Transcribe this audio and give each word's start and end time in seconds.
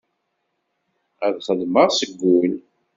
A 1.25 1.27
xeddmeɣ 1.45 1.89
s 1.97 1.99
wul. 2.19 2.51